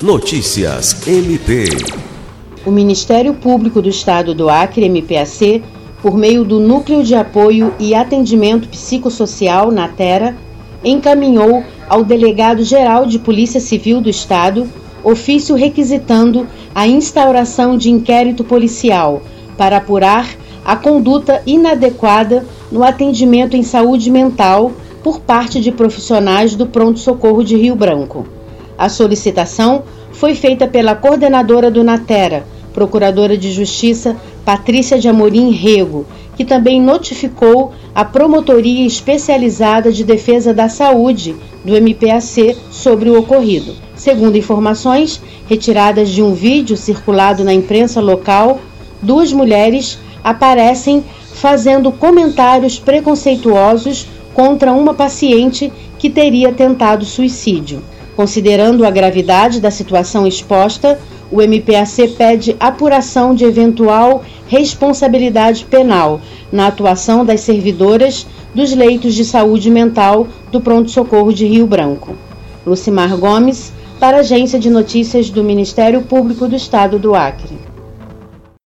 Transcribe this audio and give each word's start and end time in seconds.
Notícias 0.00 1.08
MP. 1.08 1.64
O 2.64 2.70
Ministério 2.70 3.34
Público 3.34 3.82
do 3.82 3.88
Estado 3.88 4.32
do 4.32 4.48
Acre, 4.48 4.88
MPAC, 4.88 5.60
por 6.00 6.16
meio 6.16 6.44
do 6.44 6.60
Núcleo 6.60 7.02
de 7.02 7.16
Apoio 7.16 7.74
e 7.80 7.96
Atendimento 7.96 8.68
Psicossocial, 8.68 9.72
NATERA, 9.72 10.36
encaminhou 10.84 11.64
ao 11.88 12.04
Delegado-Geral 12.04 13.06
de 13.06 13.18
Polícia 13.18 13.58
Civil 13.58 14.00
do 14.00 14.08
Estado 14.08 14.68
ofício 15.02 15.56
requisitando 15.56 16.46
a 16.72 16.86
instauração 16.86 17.76
de 17.76 17.90
inquérito 17.90 18.44
policial 18.44 19.20
para 19.56 19.78
apurar 19.78 20.28
a 20.64 20.76
conduta 20.76 21.42
inadequada 21.44 22.46
no 22.70 22.84
atendimento 22.84 23.56
em 23.56 23.64
saúde 23.64 24.12
mental 24.12 24.70
por 25.02 25.18
parte 25.18 25.60
de 25.60 25.72
profissionais 25.72 26.54
do 26.54 26.68
Pronto-Socorro 26.68 27.42
de 27.42 27.56
Rio 27.56 27.74
Branco. 27.74 28.37
A 28.78 28.88
solicitação 28.88 29.82
foi 30.12 30.36
feita 30.36 30.68
pela 30.68 30.94
coordenadora 30.94 31.68
do 31.68 31.82
Natera, 31.82 32.46
Procuradora 32.72 33.36
de 33.36 33.50
Justiça 33.50 34.16
Patrícia 34.44 35.00
de 35.00 35.08
Amorim 35.08 35.50
Rego, 35.50 36.06
que 36.36 36.44
também 36.44 36.80
notificou 36.80 37.72
a 37.92 38.04
Promotoria 38.04 38.86
Especializada 38.86 39.90
de 39.90 40.04
Defesa 40.04 40.54
da 40.54 40.68
Saúde 40.68 41.34
do 41.64 41.74
MPAC 41.74 42.56
sobre 42.70 43.10
o 43.10 43.18
ocorrido. 43.18 43.74
Segundo 43.96 44.38
informações 44.38 45.20
retiradas 45.48 46.08
de 46.08 46.22
um 46.22 46.32
vídeo 46.32 46.76
circulado 46.76 47.42
na 47.42 47.52
imprensa 47.52 48.00
local, 48.00 48.60
duas 49.02 49.32
mulheres 49.32 49.98
aparecem 50.22 51.02
fazendo 51.32 51.90
comentários 51.90 52.78
preconceituosos 52.78 54.06
contra 54.32 54.72
uma 54.72 54.94
paciente 54.94 55.72
que 55.98 56.08
teria 56.08 56.52
tentado 56.52 57.04
suicídio. 57.04 57.82
Considerando 58.18 58.84
a 58.84 58.90
gravidade 58.90 59.60
da 59.60 59.70
situação 59.70 60.26
exposta, 60.26 60.98
o 61.30 61.40
MPAC 61.40 62.08
pede 62.16 62.56
apuração 62.58 63.32
de 63.32 63.44
eventual 63.44 64.24
responsabilidade 64.48 65.64
penal 65.64 66.20
na 66.50 66.66
atuação 66.66 67.24
das 67.24 67.42
servidoras 67.42 68.26
dos 68.52 68.74
leitos 68.74 69.14
de 69.14 69.24
saúde 69.24 69.70
mental 69.70 70.26
do 70.50 70.60
Pronto-Socorro 70.60 71.32
de 71.32 71.46
Rio 71.46 71.64
Branco. 71.64 72.16
Lucimar 72.66 73.16
Gomes, 73.16 73.72
para 74.00 74.16
a 74.16 74.20
Agência 74.20 74.58
de 74.58 74.68
Notícias 74.68 75.30
do 75.30 75.44
Ministério 75.44 76.02
Público 76.02 76.48
do 76.48 76.56
Estado 76.56 76.98
do 76.98 77.14
Acre. 77.14 77.56